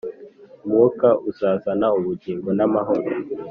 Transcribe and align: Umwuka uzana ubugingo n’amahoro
Umwuka 0.65 1.07
uzana 1.29 1.87
ubugingo 1.97 2.49
n’amahoro 2.57 3.09